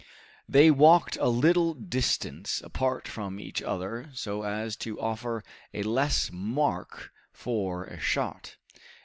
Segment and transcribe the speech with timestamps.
[0.49, 5.43] They walked a little distance apart from each other so as to offer
[5.75, 8.55] a less mark for a shot.